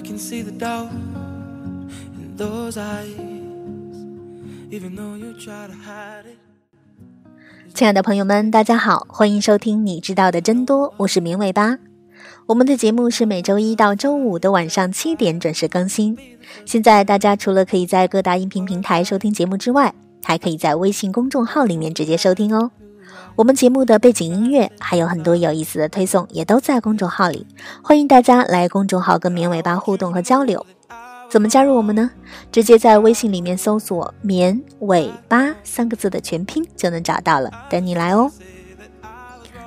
[0.00, 0.88] I can see the doubt
[2.16, 3.18] in those eyes,
[4.70, 6.38] even though you try to hide it.
[7.74, 11.76] 亲爱的朋友们，大家好，欢迎收听你知道的真多，我是明尾巴。
[12.46, 16.16] 我们的节目是每周一到周五的晚上七点准时更新。
[16.64, 22.70] 现在大家除了可以在各大音频平台收听节目之外，还可以在微信公众号里面直接收听哦。
[23.36, 27.46] 我们节目的背景音乐还有很多有意思的推送，也都在公众号里，
[27.82, 30.64] 欢迎大家来公众号跟绵尾巴互动和交流。
[31.28, 32.10] 怎么加入我们呢？
[32.50, 38.30] 直接在微信里面搜索“绵尾巴”三个字的全拼就能找到了，等你来哦。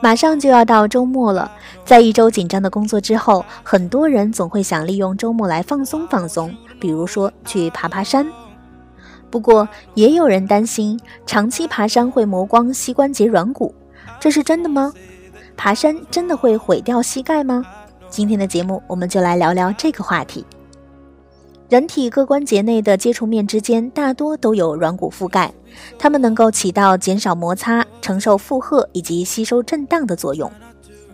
[0.00, 1.50] 马上就要到周末了，
[1.84, 8.24] 在一周紧张的工作之后，很多人总会想利用周末来放松放松，比如说去爬爬山。
[9.30, 13.74] 不过，也有人担心长期爬山会磨光膝关节软骨，
[14.18, 14.92] 这是真的吗？
[15.56, 17.64] 爬山真的会毁掉膝盖吗？
[18.08, 20.44] 今天的节目，我们就来聊聊这个话题。
[21.68, 25.52] 人体各关节内的接触面之间大多都有软骨覆盖，
[25.98, 30.50] 它们能够起到减少摩擦、承受负荷以及吸收震荡的作用。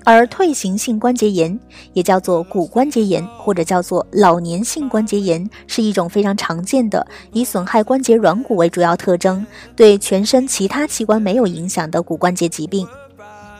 [0.05, 1.59] 而退行性关节炎
[1.95, 9.45] 也叫做骨关节炎，或者叫做老年性关节炎，是一种非常常见的以损害关节软骨为主要特征，
[9.75, 12.87] 对全身其他器官没有影响的骨关节疾病。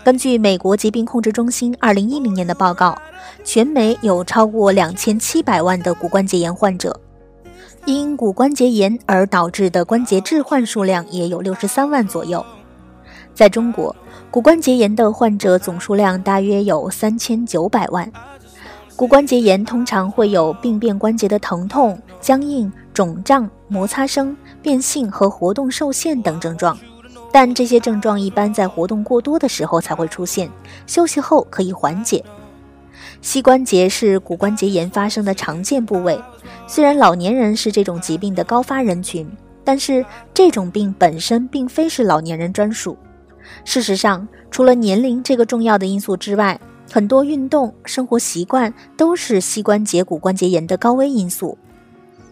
[0.05, 2.97] 根据美国疾病控制中心二零一零年的报告，
[3.42, 7.00] 全美有超过两千七百万的骨关节炎患者，
[7.87, 12.45] 因骨关节炎而导致的关节置换数量也有六十三万左右。
[13.33, 13.97] 在中国，
[14.34, 18.10] 骨关节炎的患者总数量大约有三千九百万。
[18.96, 26.76] 骨关节炎通常会有病变关节的疼痛、僵硬、肿胀、摩擦声、变性和活动受限等症状。
[27.31, 30.50] 但这些症状一般在活动过多的时候才会出现，
[30.84, 32.20] 休息后可以缓解。
[33.22, 36.20] 膝关节是骨关节炎发生的常见部位，
[36.66, 39.30] 虽然老年人是这种疾病的高发人群，
[39.62, 40.04] 但是
[40.34, 42.98] 这种病本身并非是老年人专属。
[43.65, 46.60] 事实上，除了年龄这个重要的因素之外，
[46.91, 51.56] 很多运动、生活习惯都是膝关节骨关节炎的高危因素。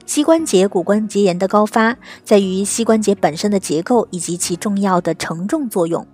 [0.05, 6.06] 膝关节骨关节炎的高发在于膝关节本身的结构以及其重要的承重作用。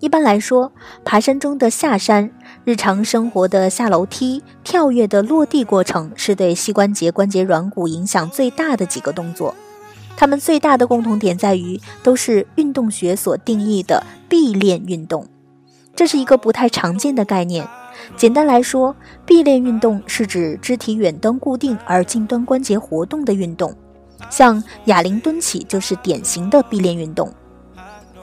[0.00, 0.70] 一般来说，
[1.04, 2.30] 爬山中的下山、
[2.64, 9.54] 日常生活的下楼梯、跳跃的落地过程是对膝关节关节软骨影响最大的几个动作。
[10.16, 15.26] 它们最大的共同点在于都是运动学所定义的闭链运动，
[15.96, 17.66] 这是一个不太常见的概念。
[18.16, 18.94] 简单来说，
[19.26, 23.74] 闭链运动是指肢体远端固定而近端关节活动的运动，
[24.30, 27.32] 像哑铃蹲起就是典型的闭链运动。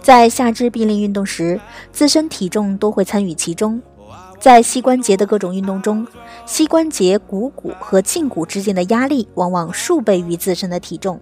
[0.01, 1.59] 在下肢闭链运动时，
[1.91, 3.81] 自身体重都会参与其中。
[4.39, 6.07] 在膝关节的各种运动中，
[6.45, 11.19] 膝关节股骨和胫骨之间的压力往往数倍于自身的体重。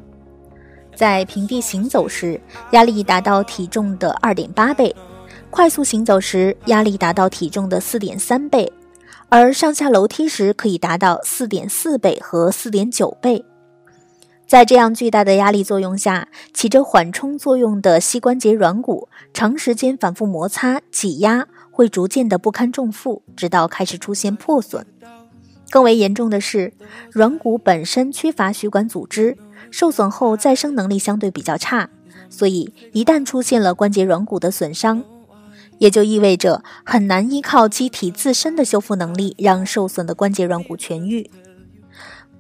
[0.98, 2.42] 在平地行走时，
[2.72, 4.94] 压力达到体重的二点八倍。
[5.52, 8.74] 快速行走时，压力达到体重的四点三倍，
[9.30, 13.46] 而上下楼梯时可以达到四点四倍和四点九倍。
[14.48, 24.84] 在这样巨大的压力作用下，起着缓冲作用的膝关节软骨，长时间反复摩擦挤压，会逐渐的不堪重负，直到开始出现破损。
[25.70, 26.74] 更为严重的是，
[27.12, 29.38] 软骨本身缺乏血管组织，
[29.72, 31.90] 受损后再生能力相对比较差，
[32.30, 35.04] 所以一旦出现了关节软骨的损伤，
[35.78, 41.30] 也就意味着很难依靠机体自身的修复能力让受损的关节软骨痊愈。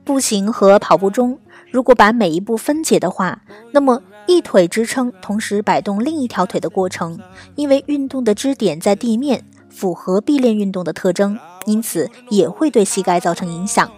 [0.03, 1.37] 步行和跑步中，
[1.69, 3.41] 如果把每一步分解的话，
[3.73, 7.19] 那么一腿支撑同时摆动另一条腿的过程，
[7.55, 13.91] 因为运动的支点在地面，符合闭链运动的特征，因此也会对膝盖造成影响。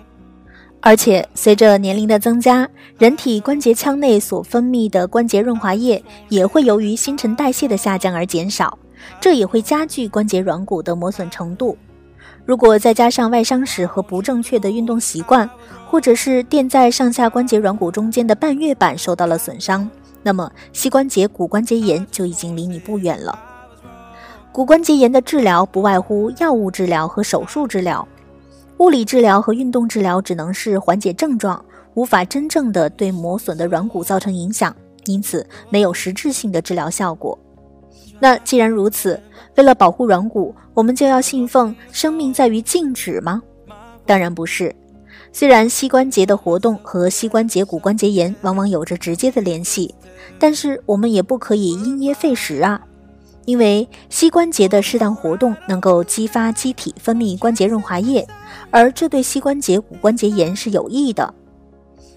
[0.82, 2.68] 而且随着年龄的增加，
[2.98, 8.78] 人体关节腔内所分泌的关节润滑液也会由于新陈代谢的下降而减少。
[9.20, 11.78] 这也会加剧关节软骨的磨损程度。
[12.46, 15.50] 如果再加上外伤史和不正确的运动习惯，
[15.86, 19.90] 或者是垫在上下关节软骨中间的半月板受到了损伤，
[20.24, 23.38] 那么膝关节骨关节炎就已经离你不远了。
[24.52, 28.06] 骨关节炎的治疗不外乎药物治疗和手术治疗，
[28.80, 31.64] 物理治疗和运动治疗只能是缓解症状，
[31.96, 34.74] 无法真正的对磨损的软骨造成影响，
[35.06, 37.38] 因此没有实质性的治疗效果。
[38.22, 39.22] 那既然如此，
[39.58, 43.42] 为了保护软骨，我们就要信奉“生命在于静止”吗？
[44.06, 44.74] 当然不是。
[45.34, 49.94] 虽然膝关节的活动和膝关节骨关节炎往往有着直接的联系，
[50.40, 52.82] 但是我们也不可以因噎废食啊！
[53.50, 58.24] 因为膝关节的适当活动能够激发机体分泌关节润滑液，
[58.70, 61.34] 而这对膝关节骨关节炎是有益的。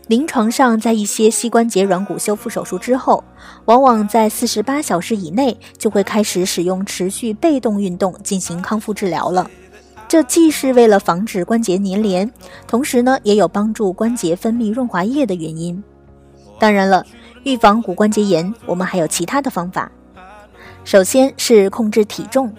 [0.08, 3.25] 临床上，在一些膝关节软骨修复手术之后，
[3.64, 9.50] 往往在四十八小时以内就会开始使用持续被动运动进行康复治疗了。
[10.06, 12.31] 这既是为了防止关节粘连，
[12.69, 15.82] 同时呢，也有帮助关节分泌润滑液的原因。
[16.58, 17.02] 当然了，
[17.44, 19.90] 预防骨关节炎，我们还有其他的方法。
[20.84, 22.52] 首先是控制体重，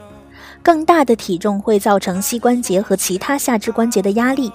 [0.62, 4.52] 更大的体重会造成膝关节和其他下肢关节的压力。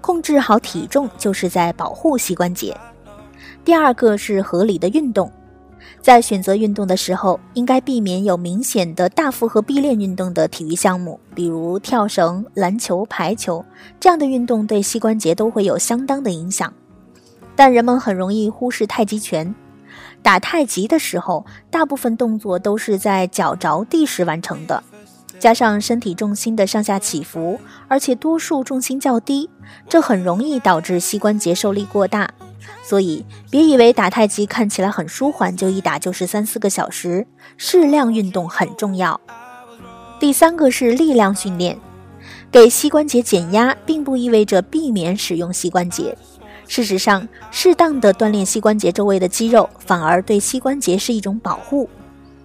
[0.00, 2.76] 控制好体重就是在保护膝关节。
[3.64, 5.30] 第二个是合理的运动，
[6.00, 13.64] 在选择运动的时候，应该避免有明显的大负荷闭练运动的体育项目，比如跳绳、篮球、排球
[13.98, 16.72] 这样的运动，对膝关节都会有相当的影响。
[17.56, 19.52] 但人们很容易忽视太极拳。
[20.28, 24.84] 打太极的时候，大部分动作都是在脚着地时完成的。
[25.38, 27.58] 加上身体重心的上下起伏，
[27.88, 29.48] 而且多数重心较低，
[29.88, 32.30] 这很容易导致膝关节受力过大。
[32.82, 37.26] 所以，别以为打太极看起来很舒缓，就一打就是三四个小时。
[37.56, 39.18] 适量运动很重要。
[40.20, 41.78] 第三个是力量训练，
[42.52, 46.14] 给膝关节减压，并不意味着避免使用膝关节。
[46.68, 51.88] 事实上，适当的锻炼膝关节周围的肌肉，反而对膝关节是一种保护。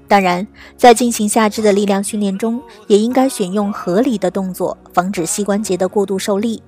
[0.08, 0.48] 当然，
[0.78, 6.64] 在进行下肢的力量训练中，也应该选用合理的动作，防止膝关节的过度受力。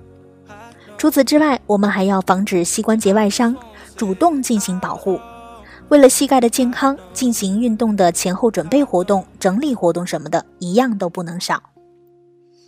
[0.98, 3.56] 除此之外，我们还要防止膝关节外伤，
[3.96, 5.20] 主动进行保护。
[5.90, 11.75] 为了膝盖的健康，进行运动的前后准备活动、整理活动什么的，一样都不能少。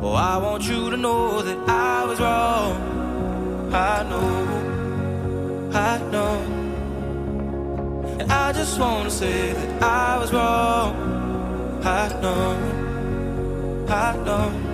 [0.00, 3.72] Oh, I want you to know that I was wrong.
[3.72, 4.30] I know,
[5.74, 6.34] I know.
[8.20, 10.94] And I just wanna say that I was wrong.
[11.84, 14.67] I know, I know.